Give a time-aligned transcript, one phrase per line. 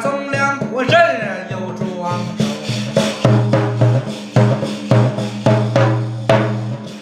[0.00, 2.20] 忠良我人人有主张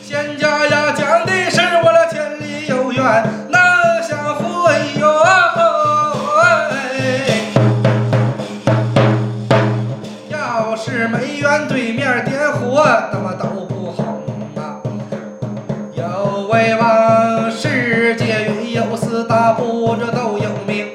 [0.03, 3.05] 仙家呀讲的是我了千里有缘
[3.49, 3.61] 能
[4.03, 5.61] 相会哟嗬
[10.29, 14.21] 要是没缘对面点火他妈都不红
[14.57, 14.83] 啊
[15.95, 20.90] 有为王世界云游四大不知都有名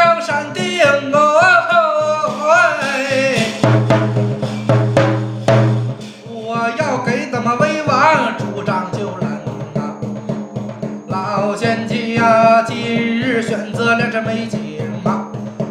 [0.00, 0.62] 江山定
[1.12, 1.18] 我。
[6.32, 9.28] 我要给咱们威王主张救人
[9.74, 9.92] 呐，
[11.08, 15.28] 老仙家今日选择了这美景啊，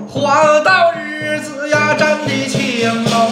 [0.08, 3.29] 黄道日子呀，真的晴喽。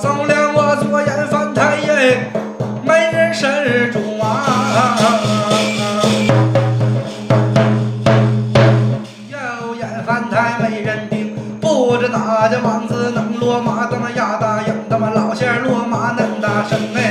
[0.00, 2.30] 照亮我做人凡胎耶，
[2.84, 4.96] 没人神主啊。
[9.30, 17.09] 有眼凡胎没人盯，不知哪家王子能落马，他妈亚大英，他妈老仙落马能大神哎。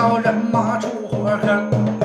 [0.00, 1.99] 叫人马出火坑。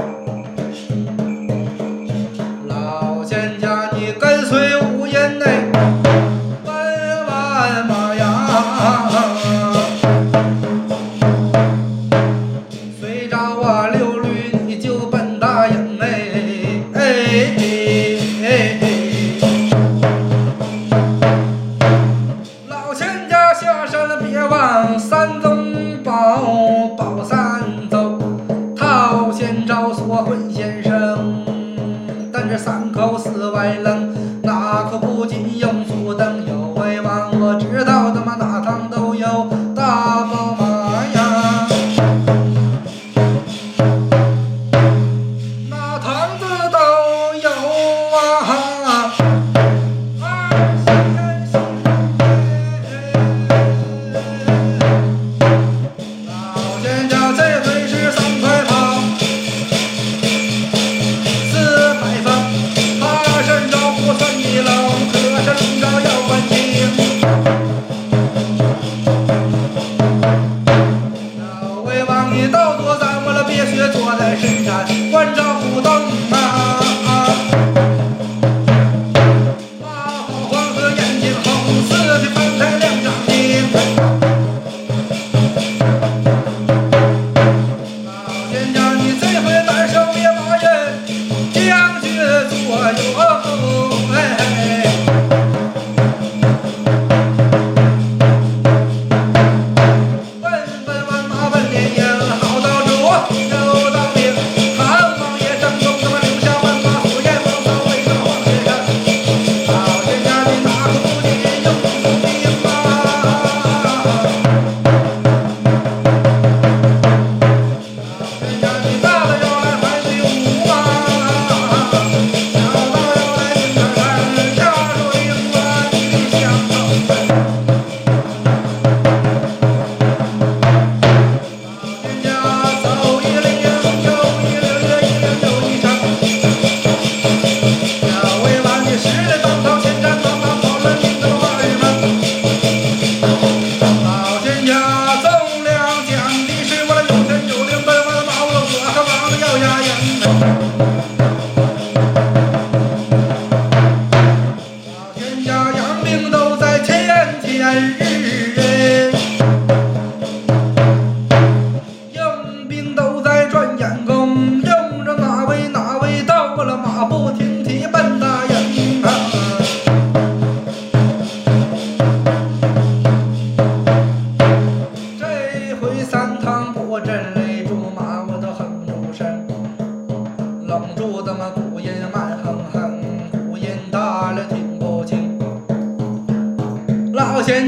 [74.18, 75.92] 在深山关照不动
[76.32, 76.85] 啊！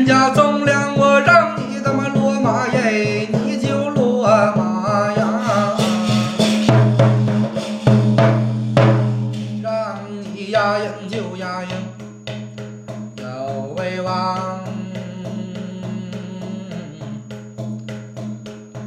[0.07, 5.75] 家忠良，我让你他妈落马耶，你就落马呀！
[9.61, 9.99] 让
[10.33, 11.75] 你呀赢就呀赢，
[13.21, 14.61] 要威望。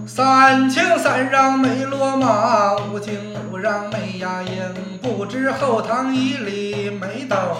[0.06, 3.12] 三请三让没落马，五请
[3.52, 7.58] 五让没呀赢，不知后堂一礼没到。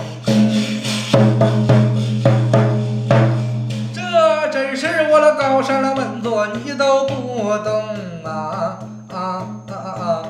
[6.54, 8.78] 你都不懂啊
[9.12, 10.23] 啊啊啊！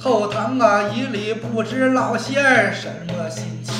[0.00, 3.74] 后堂啊，一里不知老仙儿什么心情。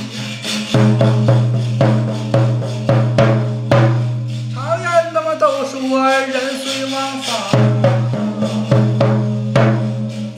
[4.55, 7.29] 常言他们都说人随万方，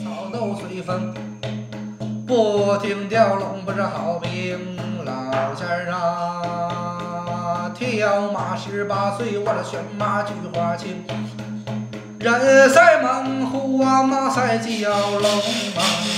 [0.04, 1.14] 草都随风。
[2.26, 4.58] 不听调龙不是好兵，
[5.04, 11.04] 老仙儿啊，跳马十八岁，我那选马菊花青。
[14.60, 15.30] 九龙
[15.76, 16.17] 王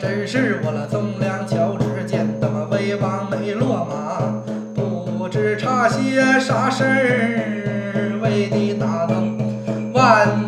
[0.00, 4.20] 真是我那东梁桥之间，他威邦没落马，
[4.74, 10.47] 不知差些啥事儿，为的大东万。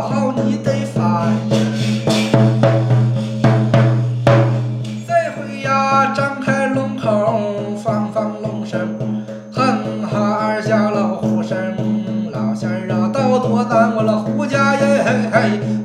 [0.00, 1.36] 好，你得翻
[5.06, 8.96] 这回呀，张开龙口，放放龙声，
[9.52, 11.56] 哼哈二下老虎声，
[12.32, 15.04] 老仙儿啊，到多咱我了胡家耶，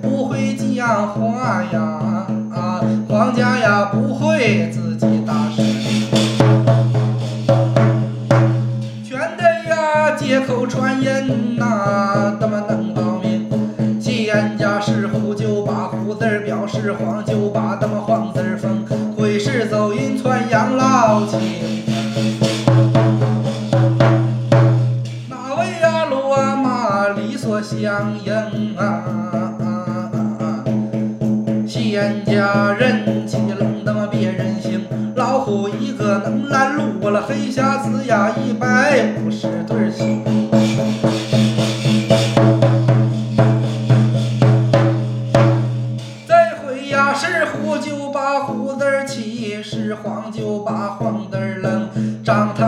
[0.01, 1.79] 不会讲话呀，
[2.53, 5.14] 啊，皇家呀不会自己
[16.05, 18.85] 虎字儿表示黄，就把他们黄字儿封。
[19.15, 21.39] 鬼是走阴川养老情，
[25.27, 28.31] 哪位呀骡马理所相应
[28.77, 29.03] 啊？
[31.67, 34.85] 仙家人气冷，那么别人行。
[35.15, 39.89] 老虎一个能拦路，我了黑匣子呀一百五十对儿
[52.25, 52.64] 张堂